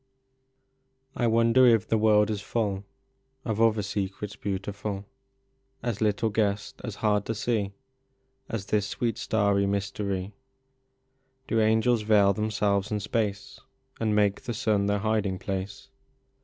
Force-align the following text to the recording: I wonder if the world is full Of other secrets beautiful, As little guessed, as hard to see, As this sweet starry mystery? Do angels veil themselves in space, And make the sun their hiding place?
I 1.15 1.27
wonder 1.27 1.67
if 1.67 1.87
the 1.87 1.97
world 1.99 2.31
is 2.31 2.41
full 2.41 2.85
Of 3.45 3.61
other 3.61 3.83
secrets 3.83 4.35
beautiful, 4.35 5.05
As 5.83 6.01
little 6.01 6.31
guessed, 6.31 6.81
as 6.83 6.95
hard 7.05 7.23
to 7.27 7.35
see, 7.35 7.73
As 8.49 8.65
this 8.65 8.87
sweet 8.87 9.19
starry 9.19 9.67
mystery? 9.67 10.33
Do 11.47 11.61
angels 11.61 12.01
veil 12.01 12.33
themselves 12.33 12.89
in 12.91 12.99
space, 12.99 13.59
And 13.99 14.15
make 14.15 14.41
the 14.41 14.55
sun 14.55 14.87
their 14.87 14.97
hiding 14.97 15.37
place? 15.37 15.89